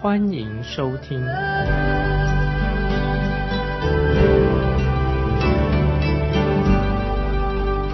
[0.00, 1.18] 欢迎收听。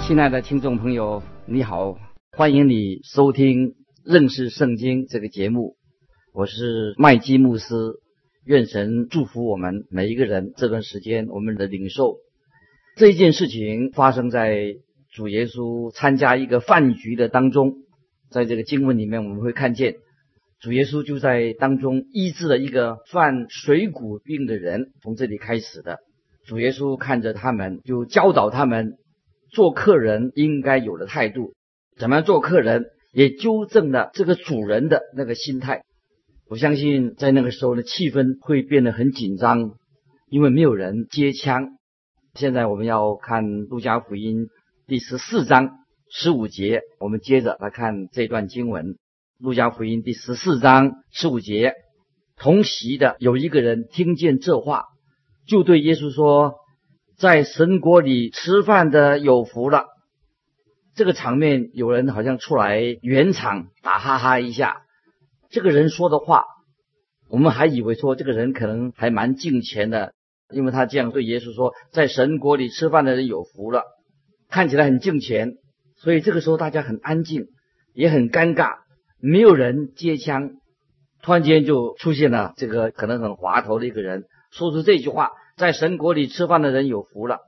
[0.07, 1.97] 亲爱的听众朋友，你好，
[2.33, 3.75] 欢迎你收听。
[4.05, 5.77] 认识圣经这个节目，
[6.35, 7.75] 我是麦基牧师。
[8.45, 10.53] 愿神祝福我们每一个人。
[10.59, 12.19] 这段时间，我们的领受
[12.97, 14.75] 这件事情发生在
[15.11, 17.77] 主耶稣参加一个饭局的当中。
[18.31, 19.95] 在这个经文里面，我们会看见
[20.65, 25.99] 主耶稣就在当中医治了一个犯水谷病的人，从这里开始的。
[26.47, 28.95] 主耶稣看着他们，就教导他们
[29.51, 31.53] 做客人应该有的态度，
[31.99, 32.87] 怎么样做客人。
[33.13, 35.83] 也纠正了这个主人的那个心态。
[36.49, 39.75] 我相信在那个时候的气氛会变得很紧张，
[40.31, 41.77] 因为没有人接枪。
[42.35, 44.47] 现在我们要看《路加福音》
[44.87, 45.71] 第十四章
[46.11, 48.95] 十五节，我们接着来看这段经文。
[49.39, 51.75] 《路加福音》第十四章十五节，
[52.37, 54.85] 同席的有一个人听见这话，
[55.47, 56.55] 就对耶稣说
[57.19, 59.87] ：“在神国里吃饭的有福了。”
[60.95, 64.83] 这个场面，有人好像出来圆场打哈哈一下。
[65.51, 66.45] 这个人说的话，
[67.29, 70.15] 我们还以为说这个人可能还蛮敬虔的，
[70.53, 73.83] 因为他这样对耶稣说：“在神国里吃饭的人有福了。”
[74.49, 75.55] 看起来很敬虔，
[75.97, 77.47] 所以这个时候大家很安静，
[77.93, 78.84] 也很尴尬，
[79.27, 80.51] 没有人接枪。
[81.23, 87.39] 突然间就出现了这个可能很滑头的一个人，说出这句话：“在神国里吃饭的人有福了。”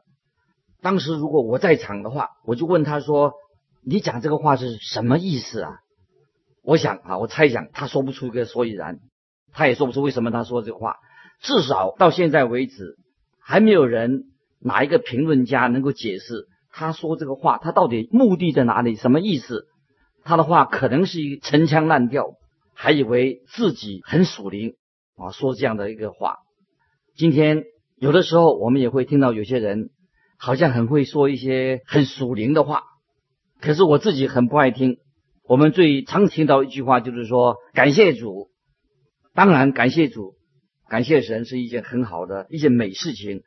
[0.81, 3.35] 当时如果我在场的话，我就问他说
[3.85, 5.81] ：“你讲这个话是什么意思啊？”
[6.65, 9.01] 我想啊，我猜想他说不出个所以然，
[9.53, 10.97] 他也说不出为什么他说这个话。
[11.43, 12.97] 至少到现在为止，
[13.39, 14.25] 还没有人
[14.59, 19.67] 哪一个评论家能够解释他说这个话，他到底目的在哪里，什么意思？
[20.27, 22.35] 他的话可能是一陈腔滥调，
[22.75, 24.75] 还以为自己很属灵
[25.17, 26.37] 啊，说这样的一个话。
[27.17, 27.65] 今天
[27.97, 29.91] 有的时候我们也会听到有些人。
[30.39, 32.83] 好像很会说一些很属灵的话，
[33.63, 34.99] 可是我自己很不爱听。
[35.45, 38.51] 我们最常听到一句话就是说感谢主，
[39.33, 40.35] 当然感谢主，
[40.91, 43.45] 感谢神是一件很好的一件美事情。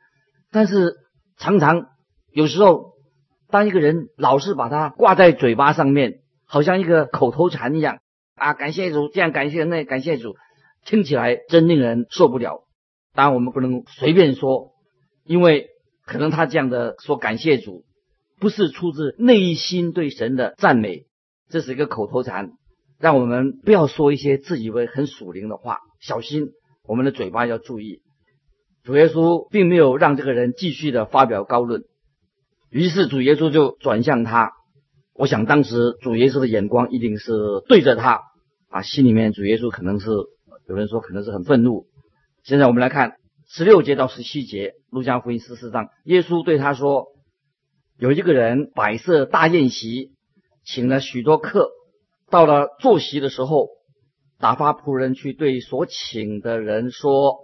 [0.50, 0.96] 但是
[1.38, 1.90] 常常
[2.32, 2.94] 有时候，
[3.52, 8.00] 当一个人老是把它挂在嘴巴上面，好像一个口头禅一样
[8.36, 10.36] 啊，感谢主，这样感谢那感谢主，
[10.84, 12.66] 听起来真令人受不了。
[13.14, 14.72] 当然我们不能随便说，
[15.24, 15.68] 因为。
[16.06, 17.86] 可能他这样的说感谢主，
[18.40, 21.06] 不是出自内心对神的赞美，
[21.50, 22.54] 这是一个口头禅。
[22.98, 26.48] 让我们不要说一些自以为很属灵的话，小心
[26.88, 28.02] 我们的嘴巴要注意。
[28.84, 31.84] 主耶稣并没有让这个人继续的发表高论，
[32.72, 34.54] 于是主耶稣就转向他。
[35.19, 37.34] 我想当时主耶稣的眼光一定是
[37.68, 38.22] 对着他
[38.69, 40.09] 啊，心里面主耶稣可能是
[40.66, 41.88] 有人说可能是很愤怒。
[42.44, 43.18] 现在我们来看。
[43.52, 47.07] 十六节到十七节，路加福音十四章，耶稣对他说
[47.97, 50.12] ：“有一个人摆设大宴席，
[50.63, 51.72] 请了许多客。
[52.30, 53.69] 到了坐席的时候，
[54.38, 57.40] 打发仆人去对所请的人说：‘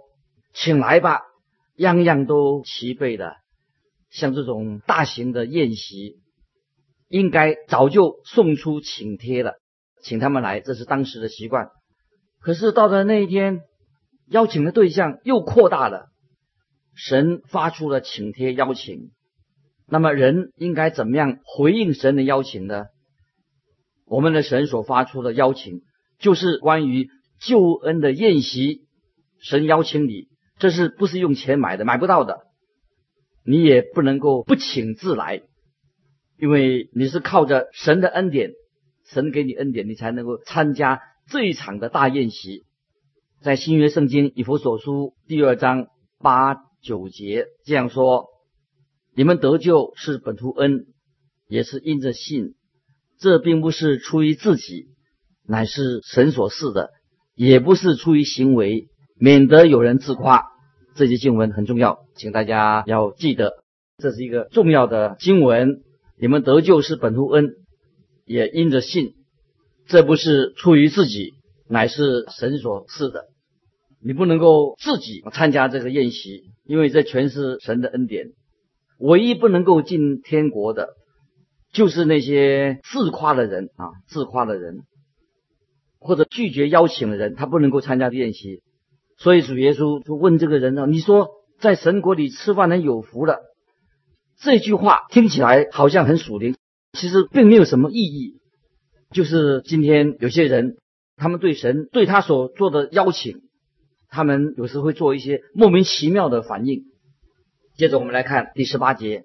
[0.54, 1.22] 请来吧，
[1.74, 3.34] 样样都齐备的。’
[4.08, 6.18] 像这种大型的宴席，
[7.08, 9.54] 应该早就送出请帖了，
[10.02, 11.68] 请他们来，这是当时的习惯。
[12.40, 13.60] 可是到了那一天。”
[14.28, 16.08] 邀请的对象又扩大了，
[16.96, 19.12] 神发出了请帖邀请，
[19.86, 22.86] 那么人应该怎么样回应神的邀请呢？
[24.04, 25.82] 我们的神所发出的邀请
[26.18, 27.08] 就是关于
[27.38, 28.88] 救恩的宴席，
[29.38, 30.26] 神邀请你，
[30.58, 31.84] 这是不是用钱买的？
[31.84, 32.48] 买不到的，
[33.44, 35.42] 你也不能够不请自来，
[36.38, 38.52] 因为你是靠着神的恩典，
[39.04, 41.00] 神给你恩典，你才能够参加
[41.30, 42.64] 这一场的大宴席。
[43.40, 45.86] 在新约圣经以弗所书第二章
[46.18, 48.26] 八九节这样说
[49.16, 50.86] ：“你们得救是本图恩，
[51.48, 52.54] 也是因着信。
[53.18, 54.88] 这并不是出于自己，
[55.46, 56.90] 乃是神所赐的；
[57.34, 60.42] 也不是出于行为，免得有人自夸。”
[60.94, 63.62] 这节经文很重要，请大家要记得，
[63.96, 65.82] 这是一个重要的经文。
[66.18, 67.54] 你们得救是本乎恩，
[68.24, 69.14] 也因着信。
[69.86, 71.34] 这不是出于自己。
[71.68, 73.24] 乃是神所赐的，
[74.00, 78.28] 你不能够自己参加这个宴席，因为这全是神的恩典。
[79.00, 80.90] 唯一不能够进天国的，
[81.72, 84.82] 就是那些自夸的人啊，自夸的人，
[85.98, 88.62] 或者拒绝邀请的人，他不能够参加宴席。
[89.18, 93.40] 所以主耶稣就问这个人呢：“你说在神国里吃饭能有福了？”
[94.38, 96.56] 这句话听起来好像很属灵，
[96.92, 98.40] 其实并没有什么意义。
[99.10, 100.76] 就是今天有些人，
[101.16, 103.42] 他们对神对他所做的邀请。
[104.08, 106.84] 他们有时会做一些莫名其妙的反应。
[107.76, 109.24] 接着我们来看第十八节，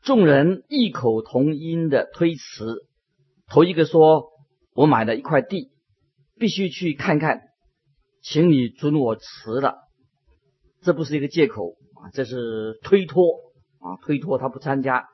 [0.00, 2.86] 众人异口同音的推辞。
[3.46, 4.30] 头一个说
[4.74, 5.70] ：“我买了一块地，
[6.38, 7.42] 必须去看看，
[8.22, 9.76] 请你准我辞了。”
[10.82, 13.24] 这不是一个借口啊，这是推脱
[13.82, 15.08] 啊，推脱他不参加。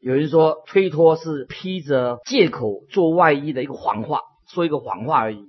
[0.00, 5.48] 有人说推脱是披着借口做外衣的一个谎话，说一个谎话而已。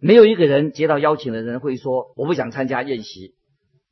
[0.00, 3.34] 没有一个人接到邀请的人会说我不想参加宴席，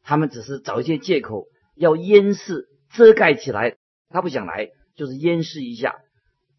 [0.03, 3.77] 他们只是找一些借口要掩饰、遮盖起来。
[4.11, 5.95] 他不想来，就是掩饰一下。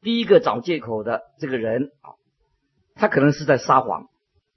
[0.01, 2.17] 第一个找借口的这个人啊，
[2.95, 4.07] 他可能是在撒谎。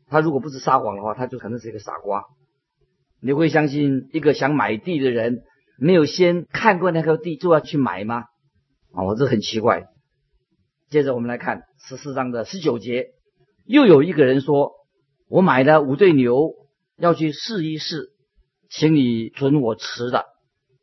[0.09, 2.25] 他如果不是撒谎的话，他就可能是一个傻瓜。
[3.21, 5.43] 你会相信一个想买地的人
[5.79, 8.25] 没有先看过那块地就要去买吗？
[8.93, 9.85] 啊，我这很奇怪。
[10.89, 13.09] 接着我们来看十四章的十九节，
[13.65, 14.73] 又有一个人说。
[15.29, 16.53] 我买了五对牛，
[16.97, 18.11] 要去试一试，
[18.71, 20.25] 请你准我吃的。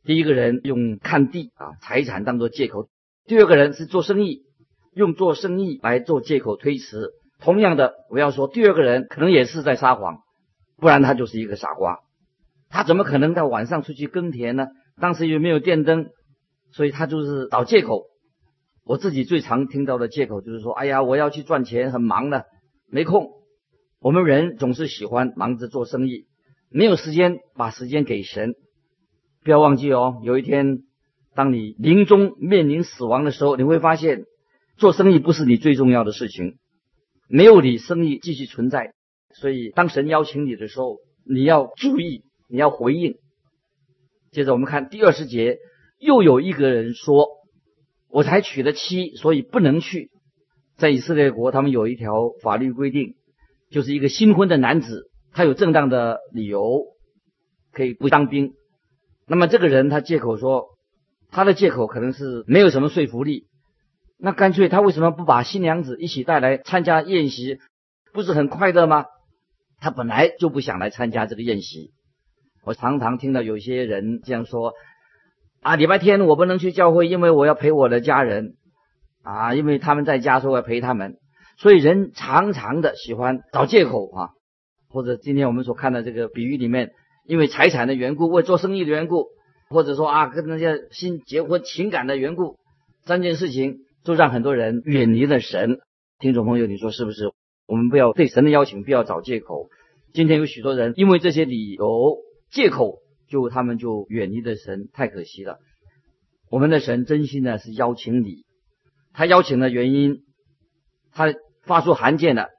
[0.03, 2.89] 第一个人用看地啊财产当做借口，
[3.25, 4.41] 第二个人是做生意，
[4.93, 7.11] 用做生意来做借口推辞。
[7.39, 10.17] 同样的，我要说第二个人可能也是在撒谎，
[10.75, 11.99] 不然他就是一个傻瓜。
[12.69, 14.67] 他怎么可能在晚上出去耕田呢？
[14.99, 16.09] 当时又没有电灯，
[16.71, 18.05] 所以他就是找借口。
[18.85, 22.45] 我自己最常听到的借口就是说：“哎呀，我要去赚钱，很忙的，
[22.89, 23.29] 没空。”
[24.01, 26.25] 我们人总是喜欢忙着做生意，
[26.69, 28.55] 没有时间把时间给神。
[29.43, 30.79] 不要忘记哦，有一天
[31.33, 34.25] 当你临终面临死亡的时候，你会发现
[34.77, 36.57] 做生意不是你最重要的事情。
[37.29, 38.93] 没有你，生意继续存在。
[39.33, 43.15] 所以当神邀请你的时候，你要注意，你要回应。
[44.33, 45.59] 接着我们看第二十节，
[45.99, 47.27] 又有一个人说
[48.09, 50.09] ：“我才娶了妻，所以不能去。”
[50.75, 53.13] 在以色列国，他们有一条法律规定。
[53.69, 56.85] 就是一个新婚的男子，他有正当的理由
[57.71, 58.53] 可以不当兵。
[59.27, 60.77] 那么这个人他借口说，
[61.31, 63.47] 他的借口可能是没有什么说服力。
[64.19, 67.59] 那干脆他为什么不把新娘子一起带来参加宴席？
[68.13, 69.05] 不是很快乐吗？
[69.79, 71.91] 他本来就不想来参加这个宴席。
[72.63, 74.73] 我常常听到有些人这样说：
[75.61, 78.55] 啊，礼拜天我不能去教会，因为我要陪我的家人
[79.21, 81.17] 啊，因为他们在家，所以我要陪他们。
[81.57, 84.29] 所以人常常的喜欢找借口啊，
[84.89, 86.91] 或者今天我们所看的这个比喻里面，
[87.25, 89.27] 因为财产的缘故，为做生意的缘故，
[89.69, 92.57] 或者说啊跟那些新结婚情感的缘故，
[93.05, 95.79] 三件事情就让很多人远离了神。
[96.19, 97.31] 听众朋友，你说是不是？
[97.67, 99.69] 我们不要对神的邀请不要找借口。
[100.13, 102.17] 今天有许多人因为这些理由
[102.53, 105.57] 借口，就他们就远离的神，太可惜了。
[106.49, 108.43] 我们的神真心的是邀请你，
[109.11, 110.19] 他邀请的原因。
[111.15, 112.49] 他发出函件的，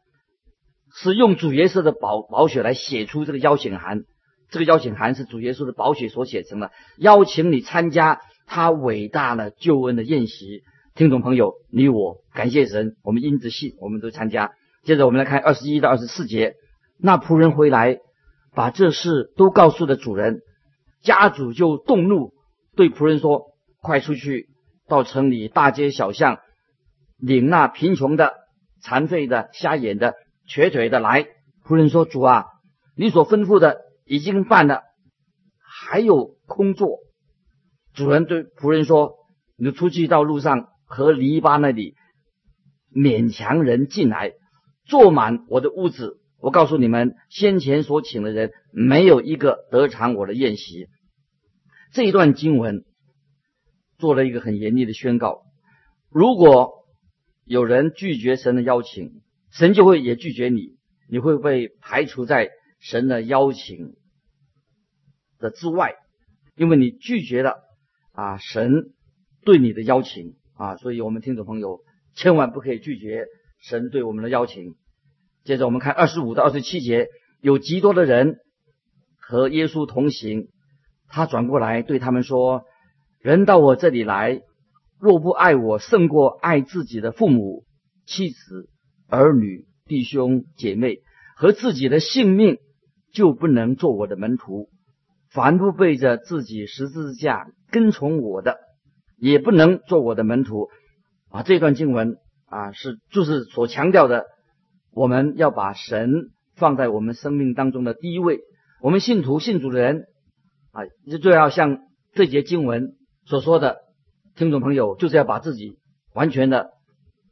[0.95, 4.03] 是用主耶稣的宝宝血来写出这个邀请函。
[4.49, 10.63] 这个邀请函是主耶稣的宝血所写成的，邀请你参加他伟大的救恩的宴席。
[10.95, 14.53] 听众朋友，你我感谢神，我们因着信，我们都参加。
[14.85, 16.55] 接着我们来看二十一到二十四节，
[16.97, 17.99] 那仆人回来，
[18.55, 20.41] 把这事都告诉了主人，
[21.03, 22.33] 家主就动怒，
[22.77, 24.49] 对仆人说：“快出去，
[24.87, 26.39] 到城里大街小巷，
[27.19, 28.35] 领那贫穷的。”
[28.81, 30.15] 残废的、瞎眼的、
[30.47, 31.27] 瘸腿的来，
[31.65, 32.45] 仆人说：“主啊，
[32.95, 34.83] 你所吩咐的已经办了，
[35.59, 36.99] 还有空座。”
[37.95, 39.15] 主人对仆人说
[39.57, 41.95] ：“你出去到路上和篱笆那里，
[42.95, 44.33] 勉强人进来，
[44.85, 46.19] 坐满我的屋子。
[46.45, 50.89] 我告诉你们，先前所请的人没有一个得偿我的宴席。”
[51.91, 52.85] 这一段经文
[53.97, 55.47] 做了一个很严厉的宣告：
[56.11, 56.85] 如果
[57.47, 59.23] 有人拒绝神的邀请，
[59.53, 60.77] 神就会也拒绝你，
[61.09, 63.95] 你会被排除在神的邀请
[65.39, 65.95] 的之外，
[66.57, 67.63] 因为你拒绝了
[68.13, 68.93] 啊神
[69.47, 71.81] 对你的邀请啊，所以我们听众朋友
[72.15, 73.29] 千万不可以拒绝
[73.63, 74.75] 神对我们的邀请。
[75.45, 77.09] 接着我们看二十五到二十七节，
[77.41, 78.39] 有极多的人
[79.19, 80.49] 和耶稣同行，
[81.09, 82.65] 他转过来对他们说
[83.21, 84.41] ：“人到我这里来。”
[85.01, 87.65] 若不爱我胜过爱自己的父母、
[88.07, 88.71] 妻子、
[89.07, 91.01] 儿女、弟兄、姐妹
[91.37, 92.57] 和自己的性命，
[93.13, 94.71] 就不能做我的门徒。
[95.29, 98.57] 凡不背着自己十字架跟从我的，
[99.19, 100.69] 也不能做我的门徒。
[101.29, 104.25] 啊，这段经文啊，是就是所强调的，
[104.95, 108.41] 我们要把神放在我们生命当中的第一位。
[108.81, 110.05] 我们信徒信主的人
[110.73, 110.83] 啊，
[111.21, 111.79] 就要像
[112.13, 112.97] 这节经文
[113.27, 113.79] 所说的，
[114.37, 115.79] 听众朋友，就是要把自己
[116.13, 116.71] 完全的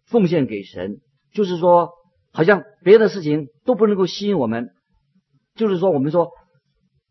[0.07, 1.01] 奉献给神。
[1.33, 1.93] 就是说，
[2.33, 4.71] 好像别的事情都不能够吸引我们。
[5.55, 6.31] 就是说，我们说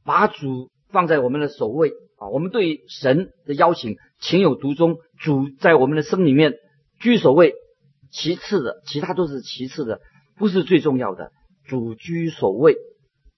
[0.03, 0.69] 把主。
[0.91, 2.27] 放在我们的首位啊！
[2.27, 6.55] 我们对神的邀请情有独钟，主在我们的生里面
[6.99, 7.53] 居首位，
[8.11, 10.01] 其次的其他都是其次的，
[10.37, 11.31] 不是最重要的。
[11.63, 12.75] 主居首位，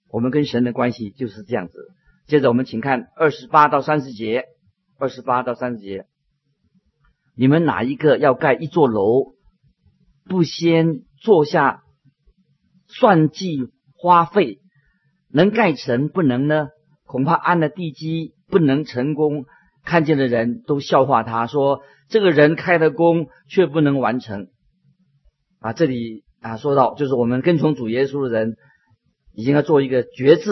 [0.09, 1.91] 我们跟神的关系就是这样子。
[2.25, 4.45] 接着我们请看二十八到三十节，
[4.97, 6.05] 二十八到三十节，
[7.35, 9.33] 你们哪一个要盖一座楼，
[10.25, 11.83] 不先坐下
[12.87, 14.59] 算计花费，
[15.29, 16.69] 能盖成不能呢？
[17.05, 19.45] 恐怕安了地基不能成功，
[19.83, 24.47] 看见的人都笑话他说：“这个人开了工却不能完成。”
[25.59, 28.55] 啊，这里啊说到就是我们跟从主耶稣的人，
[29.33, 30.51] 已经要做一个决志，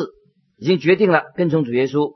[0.57, 2.13] 已经决定了跟从主耶稣。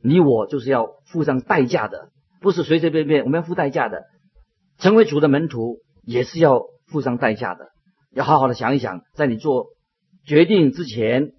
[0.00, 4.02] 你我就是要付上代价的，不是随随便便，我们要付代价的。
[4.78, 7.70] 成为主的门徒也是要付上代价的，
[8.12, 9.70] 要好好的想一想，在你做
[10.24, 11.32] 决定之前。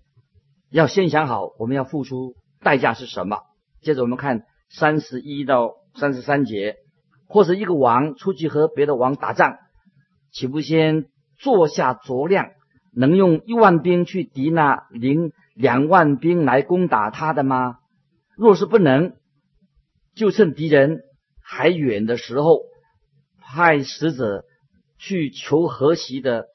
[0.71, 3.37] 要先想好，我们要付出代价是什么。
[3.83, 4.41] 接着我们看
[4.71, 6.77] 三十一到三十三节，
[7.27, 9.59] 或者一个王出去和别的王打仗，
[10.31, 11.05] 岂不先
[11.43, 12.51] 坐下酌量，
[12.91, 17.79] 能用一万兵去敌那领两万兵来攻打他的吗？
[18.37, 19.17] 若是不能，
[20.15, 21.01] 就趁敌人
[21.41, 22.61] 还远的时候，
[23.39, 24.45] 派使者
[24.97, 26.47] 去求和席的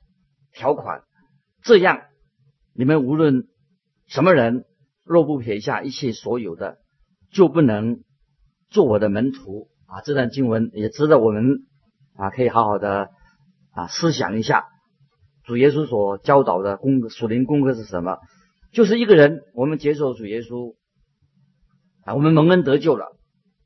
[0.53, 1.03] 条款。
[1.63, 2.01] 这样，
[2.73, 3.47] 你们无论。
[4.11, 4.65] 什么人
[5.05, 6.79] 若不撇下一切所有的，
[7.31, 8.05] 就不能
[8.71, 10.01] 做我的门徒啊！
[10.01, 11.67] 这段经文也值得我们
[12.17, 13.11] 啊，可以好好的
[13.71, 14.65] 啊思想一下。
[15.49, 18.19] 主耶稣所教导的功属灵功课是什么？
[18.71, 20.77] 就是一个人，我们接受主耶稣
[22.05, 23.17] 啊，我们蒙恩得救了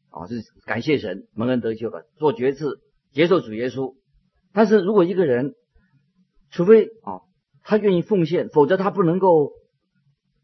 [0.09, 2.79] 啊，是感谢神蒙恩得救了，做决志
[3.11, 3.97] 接受主耶稣。
[4.53, 5.55] 但是如果一个人，
[6.53, 7.21] 除非啊
[7.65, 9.51] 他愿意奉献，否则他不能够。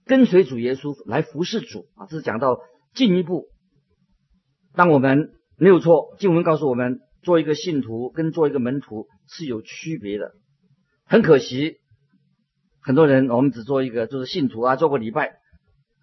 [0.07, 2.61] 跟随主耶稣来服侍主啊，这是讲到
[2.95, 3.49] 进一步。
[4.73, 10.33] 当我们没有错，经文告诉我们，做一个信徒跟做一个门徒是有区别的。
[11.09, 11.79] 很可惜，
[12.81, 15.37] 很多人我们只做一个就是信徒啊，做个礼拜。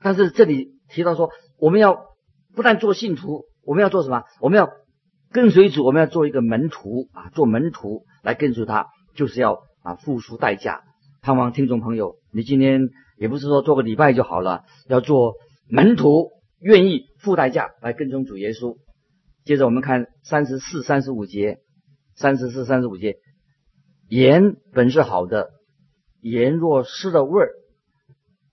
[0.01, 1.97] 但是这里提到说，我们要
[2.53, 4.24] 不但做信徒，我们要做什么？
[4.41, 4.69] 我们要
[5.31, 10.81] 跟随主，我们要做一个门徒啊，做门徒来跟随他，就是要啊付出代价。
[11.21, 12.89] 盼望听众朋友，你今天。
[13.17, 15.35] 也不是说做个礼拜就好了，要做
[15.69, 18.75] 门徒，愿意付代价来跟踪主耶稣。
[19.45, 21.59] 接着我们看三十四、三十五节，
[22.17, 23.15] 三十四、三十五节，
[24.15, 25.51] 盐本是好的，
[26.22, 27.51] 盐若失了味儿，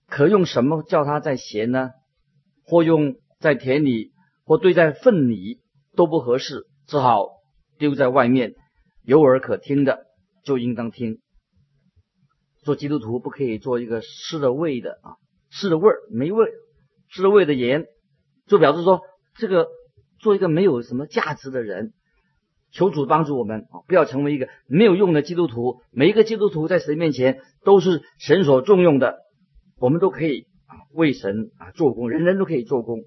[0.09, 1.91] 可用什么叫它再咸呢？
[2.65, 4.11] 或用在田里，
[4.43, 5.61] 或堆在粪里
[5.95, 7.29] 都不合适，只好
[7.77, 8.55] 丢在外面。
[9.03, 10.05] 有耳可听的，
[10.43, 11.21] 就应当听。
[12.63, 15.15] 做基督徒不可以做一个失了味的啊，
[15.49, 16.45] 失了味儿没味，
[17.07, 17.85] 失了味的盐，
[18.47, 18.99] 就表示说
[19.37, 19.69] 这个
[20.19, 21.93] 做一个没有什么价值的人。
[22.73, 25.79] 求主帮助我们啊，不要成为一个没有用的基督徒。
[25.91, 29.19] 每一个基督徒在神面前都是神所重用的，
[29.77, 33.03] 我们都可以啊为神啊做工，人人都可以做工。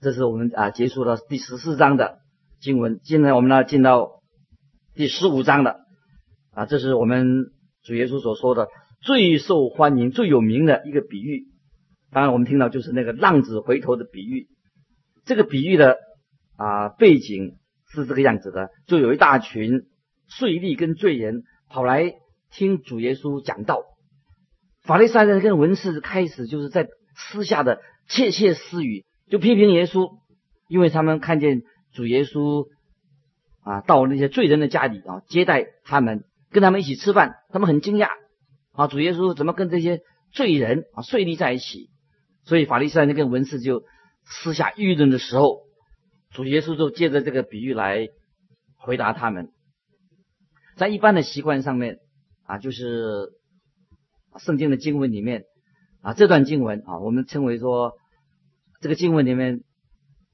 [0.00, 2.18] 这是我们啊结束了第十四章的
[2.60, 4.22] 经文，现在我们呢进到
[4.94, 5.76] 第十五章了
[6.50, 7.52] 啊，这是我们。
[7.84, 8.68] 主耶稣所说的
[9.00, 11.46] 最受欢迎、最有名的一个比喻，
[12.10, 14.48] 当然我们听到就是那个浪子回头的比喻。
[15.24, 15.96] 这个比喻的
[16.56, 17.56] 啊背景
[17.92, 19.86] 是这个样子的：就有一大群
[20.28, 22.14] 税吏跟罪人跑来
[22.50, 23.82] 听主耶稣讲道，
[24.82, 30.10] 法利赛人跟文士开始就是在私下的窃窃私语，就批评耶稣，
[30.68, 32.66] 因为他们看见主耶稣
[33.62, 36.24] 啊到那些罪人的家里啊接待他们。
[36.50, 38.08] 跟他们一起吃饭，他们很惊讶
[38.72, 38.86] 啊！
[38.86, 40.00] 主耶稣怎么跟这些
[40.32, 41.90] 罪人啊、税吏在一起？
[42.42, 43.82] 所以法利赛人跟文士就
[44.24, 45.58] 私下议论的时候，
[46.30, 48.08] 主耶稣就借着这个比喻来
[48.76, 49.52] 回答他们。
[50.76, 51.98] 在一般的习惯上面
[52.44, 53.32] 啊，就是
[54.38, 55.44] 圣经的经文里面
[56.02, 57.94] 啊，这段经文啊，我们称为说
[58.80, 59.62] 这个经文里面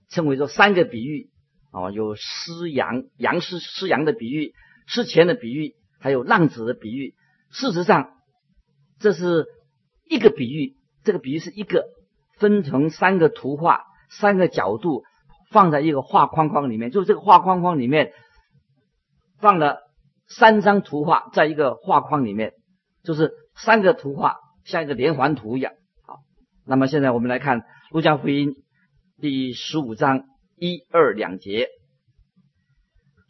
[0.08, 1.30] 称为说三个比喻
[1.70, 4.52] 啊，有失羊、羊失失羊的比喻，
[4.86, 5.74] 失钱的比喻。
[6.00, 7.14] 还有浪子的比喻，
[7.50, 8.12] 事实上，
[8.98, 9.46] 这是
[10.06, 11.86] 一个比喻，这个比喻是一个
[12.36, 15.04] 分成三个图画、三个角度
[15.54, 18.12] 放在一个画框框里面，就是这个画框框里面
[19.38, 19.78] 放了
[20.26, 22.54] 三张图画在一个画框里面，
[23.04, 25.72] 就是三个图画像一个连环图一样。
[26.02, 26.18] 好，
[26.66, 27.60] 那么现在我们来看
[27.92, 28.50] 《路加福音》
[29.20, 30.24] 第十五章
[30.56, 31.68] 一二两节，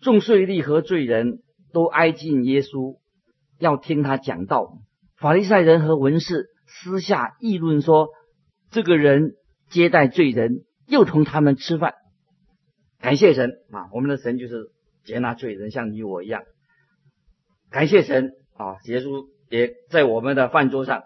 [0.01, 1.43] 众税吏和罪人
[1.75, 3.01] 都挨近耶稣，
[3.59, 4.79] 要听他讲道。
[5.19, 8.09] 法利赛人和文士私下议论说
[8.73, 9.35] ：“这个人
[9.69, 11.97] 接待罪人，又同他们吃饭。”
[13.05, 13.91] 感谢神啊！
[13.93, 14.71] 我们的神就是
[15.05, 16.45] 接纳罪人，像你我一样。
[17.69, 18.79] 感谢神啊！
[18.87, 21.03] 耶稣也在我们的饭桌上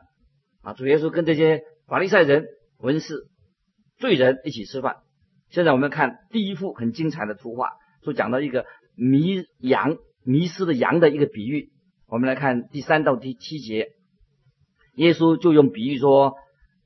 [0.62, 0.75] 啊。
[0.75, 2.47] 主耶稣跟这些法利赛人、
[2.78, 3.26] 文士、
[3.97, 4.99] 罪人一起吃饭。
[5.50, 7.71] 现在我们看第一幅很精彩的图画，
[8.05, 8.64] 就讲到一个
[8.95, 11.73] 迷羊、迷失的羊的一个比喻。
[12.07, 13.88] 我们来看第三到第七节，
[14.95, 16.37] 耶稣就用比喻说：“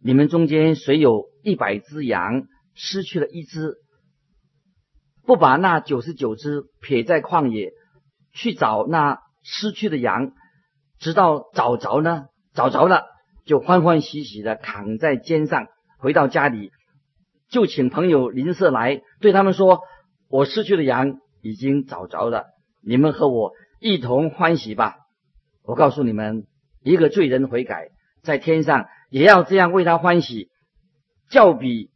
[0.01, 3.75] 你们中间谁有一百只羊，失去了一只，
[5.33, 7.73] 不把那九十九只撇在旷野，
[8.35, 10.33] 去找那失去的羊，
[10.99, 12.27] 直到找着呢？
[12.53, 13.07] 找着了，
[13.47, 16.71] 就欢欢喜喜的扛在肩上，回到家里。”
[17.49, 19.81] 就请朋友邻舍来，对他们说
[20.29, 22.45] ：“我失去的羊已经找着了，
[22.83, 24.97] 你们和我一同欢喜吧。”
[25.65, 26.45] 我告诉你们，
[26.83, 27.89] 一个罪人悔改，
[28.23, 30.51] 在天上也要这样为他欢喜，
[31.31, 31.91] 较比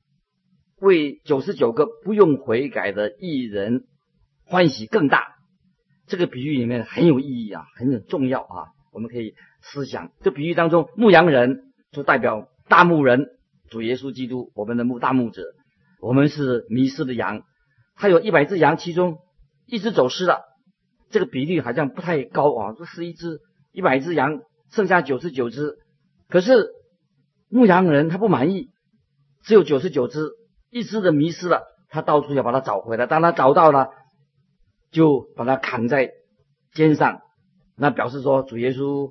[0.80, 3.84] 为九十九个不用悔改的艺人
[4.44, 5.36] 欢喜更大。
[6.06, 10.12] 这个比喻里面很有意义啊，很重要啊，我们可以思想。
[10.20, 13.26] 这比喻当中，牧羊人就代表大牧人。
[13.68, 15.42] 主耶稣基督，我们的牧大牧者，
[16.00, 17.42] 我们是迷失的羊。
[17.96, 19.18] 他有一百只羊，其中
[19.66, 20.44] 一只走失了，
[21.10, 22.74] 这个比例好像不太高啊。
[22.78, 23.40] 这是一只
[23.72, 25.78] 一百只羊，剩下九十九只。
[26.28, 26.68] 可是
[27.48, 28.70] 牧羊人他不满意，
[29.42, 30.30] 只有九十九只，
[30.76, 33.06] 一只的迷失了，他到处要把它找回来。
[33.06, 33.88] 当他找到了，
[34.90, 36.10] 就把它扛在
[36.74, 37.22] 肩上，
[37.78, 39.10] 那表示说主耶稣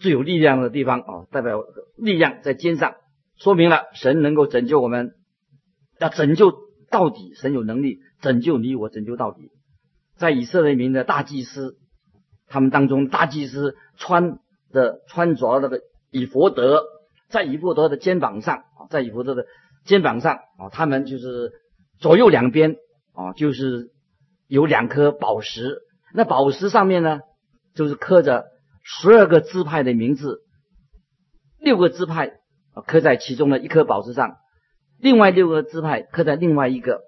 [0.00, 1.62] 最有力量的地方啊，代表
[1.96, 2.96] 力量在肩上。
[3.36, 5.14] 说明了神能够拯救我们，
[6.00, 6.52] 要拯救
[6.90, 9.52] 到底，神有能力拯救你我，拯救到底。
[10.16, 11.78] 在以色列民的大祭司，
[12.48, 14.40] 他们当中大祭司穿
[14.72, 16.82] 的穿着那个以佛德，
[17.28, 19.46] 在以佛德的肩膀上啊，在以佛德的
[19.90, 21.50] 肩膀上啊，他们就是
[21.98, 22.76] 左右两边
[23.12, 23.90] 啊，就是
[24.46, 25.80] 有两颗宝石，
[26.14, 27.20] 那宝石上面呢，
[27.74, 28.46] 就是刻着
[28.84, 30.38] 十二个支派的名字，
[31.58, 32.38] 六个支派。
[32.86, 34.36] 刻在其中的一颗宝石上，
[34.98, 37.00] 另外六个支派刻在另外一个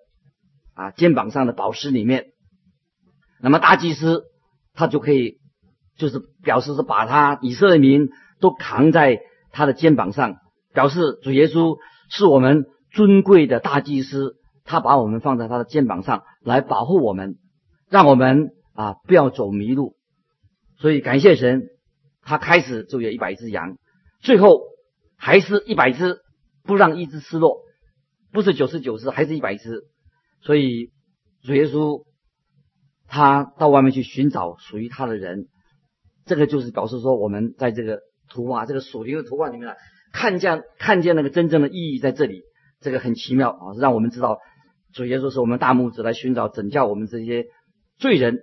[0.75, 2.27] 啊肩膀上的宝石里面。
[3.40, 4.25] 那么大祭司
[4.75, 5.38] 他就可以，
[5.97, 10.37] 就是表示是把他以色列民都扛在他的肩膀上，
[10.75, 11.79] 表示主耶稣
[12.12, 17.38] 是我们尊贵的大祭司，他把我们放在他的肩膀上来保护我们，
[17.88, 19.96] 让我们啊不要走迷路。
[20.79, 21.62] 所以感谢神，
[22.22, 23.77] 他开始就有一百只羊，
[24.20, 24.70] 最后。
[25.25, 26.18] 还是一百只，
[26.64, 27.61] 不让一只失落，
[28.33, 29.85] 不是九十九只，还是一百只。
[30.40, 30.90] 所以
[31.44, 32.03] 主耶稣
[33.07, 35.46] 他到外面去寻找属于他的人，
[36.25, 39.75] 这个就是表示说，我们在这个图画、这个属灵的图画里面呢
[40.12, 42.42] 看见看见那个真正的意义在这里，
[42.81, 44.38] 这个很奇妙啊，让我们知道
[44.92, 47.46] 主耶稣是我们大拇指来寻找拯救我们这些
[47.98, 48.40] 罪人，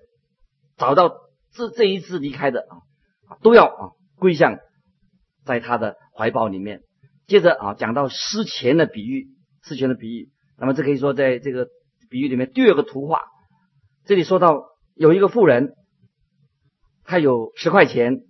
[0.75, 1.11] 找到
[1.53, 2.61] 这这一次离开的
[3.27, 4.57] 啊，都要啊归向
[5.45, 5.95] 在他的。
[6.19, 6.81] 怀抱里面，
[7.27, 9.29] 接着啊讲到失钱的比喻，
[9.63, 10.31] 失钱的比喻。
[10.57, 11.69] 那么这可以说在这个
[12.09, 13.21] 比喻里面第二个图画，
[14.03, 15.75] 这里说到有一个妇人，
[17.05, 18.23] 他有十块钱，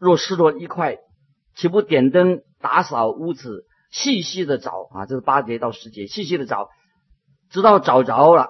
[0.00, 0.96] 若失落一块，
[1.56, 5.06] 岂不点灯打扫屋子，细细的找啊？
[5.06, 6.68] 这是八节到十节，细细的找，
[7.50, 8.46] 直到找着了。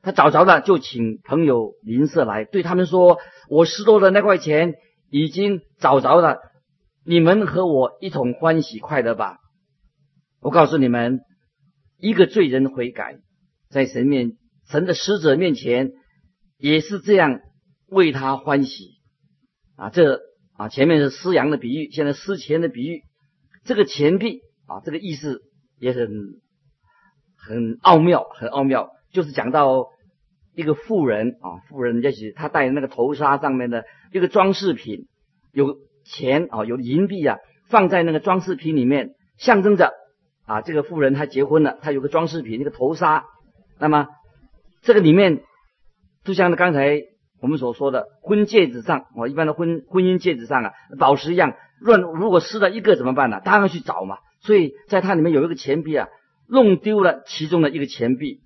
[0.00, 3.18] 他找着了，就请朋友邻舍来，对他们说
[3.50, 4.76] ：“我失落的那块钱
[5.10, 6.38] 已经找着了。”
[7.04, 9.38] 你们和我一同欢喜快乐吧！
[10.40, 11.20] 我告诉你们，
[11.98, 13.18] 一个罪人悔改，
[13.68, 14.36] 在神面
[14.68, 15.92] 神的使者面前，
[16.56, 17.40] 也是这样
[17.86, 18.98] 为他欢喜
[19.76, 19.90] 啊！
[19.90, 20.20] 这
[20.60, 23.02] 啊，前面是施羊的比喻，现在施钱的比喻。
[23.64, 25.40] 这个钱币啊，这个意思
[25.78, 26.08] 也很
[27.36, 29.86] 很奥妙，很奥妙，就是讲到
[30.54, 35.06] 一个富人啊，富人也许他戴那个头纱上面的一个装饰品
[35.52, 35.78] 有。
[36.02, 37.36] 钱啊，有银币啊，
[37.68, 39.92] 放在那个装饰品里面，象征着
[40.46, 43.26] 啊，这个富人他结婚了，他有个装饰品，那个头纱。
[43.78, 44.08] 那么
[44.80, 45.42] 这个里面，
[46.24, 47.02] 就像刚才
[47.40, 53.40] 我们所说的婚戒指上，我一般的婚婚姻戒指上啊，宝石一样，乱如果失了一个怎么办呢？
[53.44, 54.18] 当然去找嘛。
[54.40, 56.08] 所以在它里面有一个钱币啊，
[56.48, 58.40] 弄丢了其中的一个钱币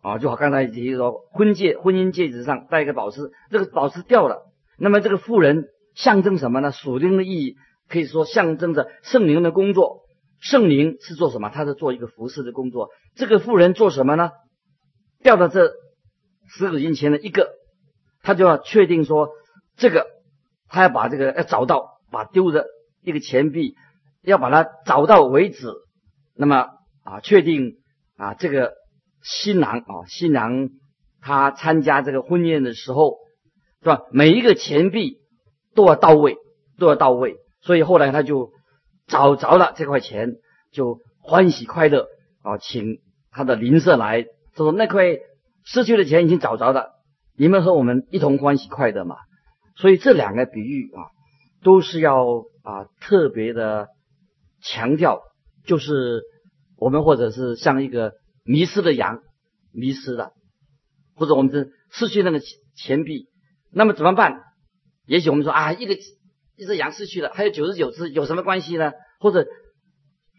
[0.00, 6.72] 啊，就好刚才提说婚戒婚姻戒指上戴一个宝石，这个宝石掉了，那么这个妇人象征什么呢？
[6.72, 7.56] 属灵的意义
[7.88, 10.02] 可以说象征着圣灵的工作。
[10.40, 11.50] 圣灵是做什么？
[11.50, 12.88] 他是做一个服侍的工作。
[13.14, 14.30] 这个妇人做什么呢？
[15.22, 15.70] 掉到这
[16.48, 17.48] 十指印前的一个，
[18.22, 19.30] 他就要确定说
[19.76, 20.06] 这个，
[20.68, 22.66] 他要把这个要找到，把丢的
[23.02, 23.74] 一个钱币
[24.22, 25.72] 要把它找到为止。
[26.34, 26.68] 那么
[27.04, 27.78] 啊，确定
[28.16, 28.72] 啊，这个
[29.22, 30.70] 新郎啊，新郎
[31.20, 33.16] 他参加这个婚宴的时候，
[33.82, 34.02] 是吧？
[34.10, 35.18] 每一个钱币
[35.74, 36.36] 都要到位，
[36.78, 37.36] 都要到位。
[37.60, 38.50] 所以后来他就。
[39.08, 40.36] 找着了这块钱，
[40.70, 42.06] 就欢喜快乐
[42.42, 43.00] 啊，请
[43.32, 45.18] 他的邻舍来，说那块
[45.64, 46.92] 失去的钱已经找着了，
[47.42, 49.16] 你们和我们一同欢喜快乐嘛。
[49.74, 51.10] 所以这两个比喻啊，
[51.64, 53.88] 都是要啊特别的
[54.60, 55.22] 强调，
[55.66, 56.22] 就是
[56.76, 58.12] 我们或者是像一个
[58.44, 59.18] 迷失的羊，
[59.72, 60.30] 迷失了，
[61.16, 62.40] 或者我们是失去那个
[62.76, 63.26] 钱币，
[63.72, 64.40] 那么怎么办？
[65.04, 65.96] 也许我们说啊，一个。
[66.54, 68.92] 一只羊失去了，还有九十九只，有什么关系呢？
[69.18, 69.46] 或者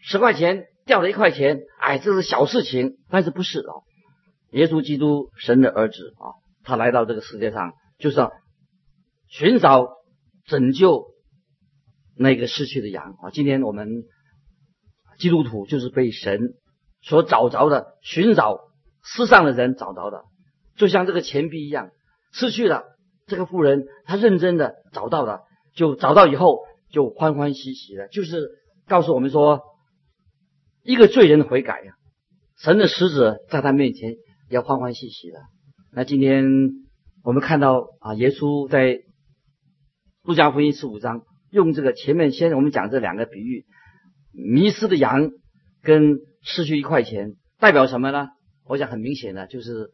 [0.04, 3.74] 十块钱掉了一块钱，哎，这是小事情，但是不是啊？
[4.52, 8.32] 耶稣基督神的儿子啊，他来到这个世界上，就是要
[9.28, 9.89] 寻找
[10.45, 11.06] 拯救
[12.15, 13.30] 那个失去的羊啊。
[13.32, 14.04] 今天我们
[15.17, 16.56] 基督徒就是被神
[17.02, 18.60] 所找着的，寻找
[19.04, 20.23] 世上的人找着的，
[20.76, 21.91] 就像这个钱币一样，
[22.32, 22.84] 失去了
[23.28, 25.41] 这个富人，他认真的找到了。
[25.76, 26.60] 就找到以后
[26.91, 28.47] 就欢欢喜喜的，就是
[28.88, 29.63] 告诉我们说，
[30.84, 31.95] 一个罪人的悔改呀，
[32.60, 34.13] 神的使者在他面前
[34.49, 35.39] 要欢欢喜喜的。
[35.95, 36.45] 那今天
[37.23, 39.01] 我们看到啊，耶稣在
[40.23, 43.65] 路加福音十五章用这个前面先我们讲这两个比喻，
[44.32, 45.29] 迷失的羊
[45.82, 48.29] 跟失去一块钱代表什么呢？
[48.65, 49.91] 我想很明显的就是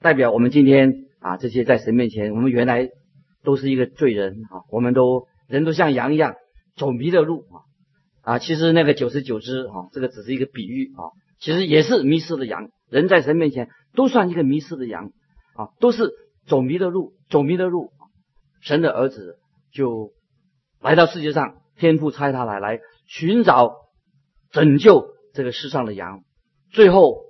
[0.00, 2.88] 代表我们今天啊这些在神面前，我们原来。
[3.44, 4.62] 都是一个罪人啊！
[4.70, 6.36] 我们都人都像羊一样
[6.76, 8.34] 走迷了路啊！
[8.34, 12.68] 啊，其实那个九十九只啊，这个只是一个比喻啊，其实也是迷失的羊。
[12.88, 15.10] 人在神面前都算一个迷失的羊
[15.54, 16.12] 啊，都是
[16.46, 17.90] 走迷的路，走迷的路。
[18.60, 19.38] 神的儿子
[19.72, 20.12] 就
[20.80, 23.74] 来到世界上，天父差他来来寻找
[24.50, 26.22] 拯救这个世上的羊。
[26.70, 27.24] 最后，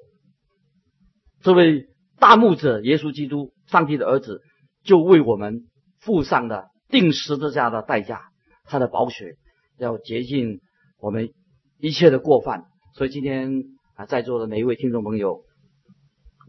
[1.41, 4.41] 这位大牧者耶稣基督，上帝的儿子，
[4.85, 5.69] 就为我们。
[6.05, 8.23] 付上了定十字架的代价，
[8.65, 9.37] 他的宝血
[9.79, 10.59] 要洁净
[10.99, 11.33] 我们
[11.79, 12.65] 一切的过犯。
[12.97, 13.63] 所以今天
[13.95, 15.45] 啊，在座的每一位听众朋友，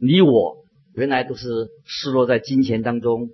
[0.01, 0.62] 你我
[0.95, 3.29] 原来都是失落在金钱当中，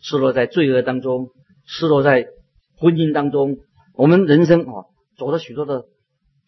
[0.00, 1.30] 失落在罪恶当中，
[1.64, 2.26] 失落在
[2.76, 3.58] 婚姻当中。
[3.94, 5.86] 我们人生啊，走了许多的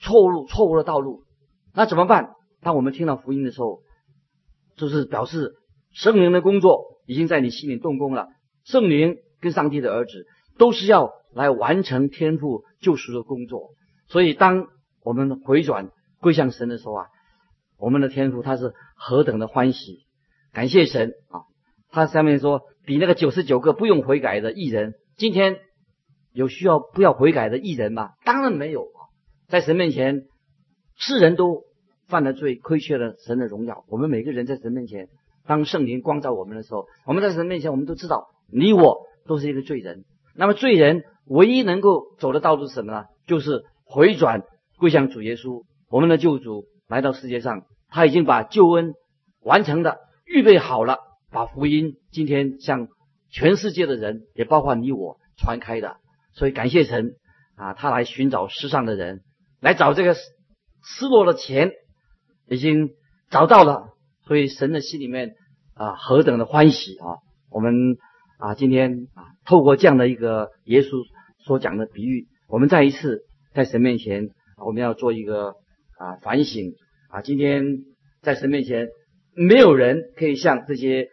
[0.00, 1.22] 错误、错误的道路。
[1.74, 2.34] 那怎么办？
[2.60, 3.82] 当我们听到福音的时候，
[4.76, 5.54] 就是表示
[5.92, 8.28] 圣灵的工作已经在你心里动工了。
[8.64, 10.26] 圣灵跟上帝的儿子
[10.58, 13.70] 都是要来完成天赋救赎的工作，
[14.08, 14.66] 所以当
[15.04, 17.06] 我们回转归向神的时候啊，
[17.78, 20.05] 我们的天赋他是何等的欢喜，
[20.56, 21.44] 感谢神啊！
[21.90, 25.58] 他上面说比那个九十九个不用悔改的艺人，今天
[26.32, 28.12] 有需要不要悔改的艺人吗？
[28.24, 29.12] 当然没有啊！
[29.48, 30.22] 在神面前，
[30.94, 31.64] 世人都
[32.08, 33.84] 犯了罪，亏缺了神的荣耀。
[33.88, 35.10] 我们每个人在神面前，
[35.46, 38.28] 当圣灵光照我们的时候，我们在神面前，我们都知道。
[38.50, 43.04] 你我都是一个罪人，那么罪人唯一能够走的道路是什么呢？
[43.26, 44.40] 就是回转
[44.78, 48.94] 归向主耶稣，我们的救主来到世界上，他已经把救恩
[49.42, 50.98] 完成的预备好了，
[51.30, 52.88] 把福音今天向
[53.30, 55.96] 全世界的人，也包括你我传开的。
[56.34, 57.14] 所以感谢神
[57.54, 59.22] 啊，他来寻找世上的人，
[59.60, 61.70] 来找这个失落的钱，
[62.48, 62.90] 已经
[63.30, 63.94] 找到了，
[64.26, 65.34] 所以神的心里面
[65.74, 67.16] 啊何等的欢喜啊！
[67.50, 67.96] 我们。
[68.38, 71.06] 啊，今天啊，透过这样的一个耶稣
[71.38, 73.22] 所讲的比喻，我们再一次
[73.54, 74.28] 在神面前，
[74.62, 75.54] 我们要做一个
[75.98, 76.74] 啊反省
[77.08, 77.22] 啊。
[77.22, 77.64] 今天
[78.20, 78.88] 在神面前，
[79.36, 81.08] 没有人可以像这些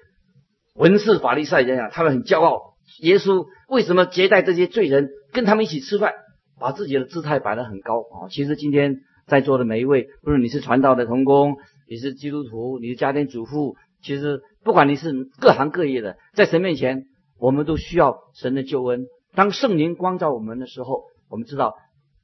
[0.73, 2.75] 文士法利赛一样，他们很骄傲。
[3.01, 6.13] 耶稣为什么接待这些罪人，跟他们一起吃饭，
[6.59, 8.29] 把自己的姿态摆得很高啊？
[8.29, 11.57] 其实今天在座的每一位，不论你是传道的童工，
[11.89, 17.05] 你是基督徒，你是家庭主妇，其实不管你是各行各业的，在神面前。
[17.39, 19.07] 我们都需要神的救恩。
[19.36, 21.75] 当圣灵光照我们的时候，我们知道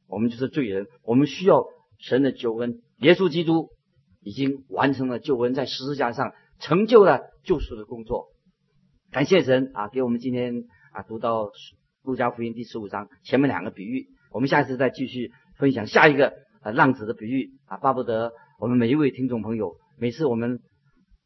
[0.08, 1.66] 我们就是罪人，我们需要
[1.98, 2.80] 神的救恩。
[3.00, 3.68] 耶稣基督
[4.30, 8.28] 已经完成了救恩，在十字架上成就了救赎的工作。
[9.10, 11.50] 感谢神啊，给我们今天啊读到
[12.04, 14.06] 路加福音第十五章前面两个比喻。
[14.32, 20.60] 我们下一次再继续分享下一个啊浪子的比喻啊，巴不得我们每一位听众朋友，每次我们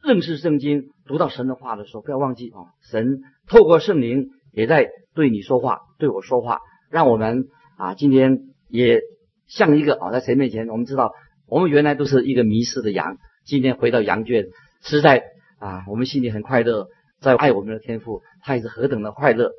[0.02, 8.40] 认识圣经、读到神的话的时候，不要忘记啊，神透过圣灵也在对你说话，对我说话，让我们啊今天
[8.70, 9.02] 也
[9.46, 11.12] 像一个啊在神面前，我们知道
[11.54, 14.48] 我们原来都是一个迷失的羊，今天回到羊圈，
[14.82, 15.22] 实在
[15.60, 16.88] 啊我们心里很快乐，
[17.22, 19.52] 在爱我们的天赋，他也是何等的快乐。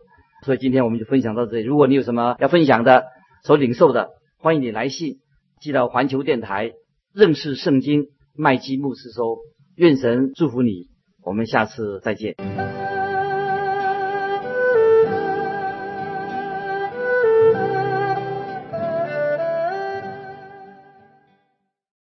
[0.45, 1.63] 所以今天我们就分享到这里。
[1.63, 3.05] 如果你有什么要分享的、
[3.45, 5.19] 所领受的，欢迎你来信
[5.61, 6.73] 寄到环球电台
[7.13, 9.39] 认识圣经麦基牧师收。
[9.77, 10.89] 愿神祝福你，
[11.23, 12.35] 我们下次再见。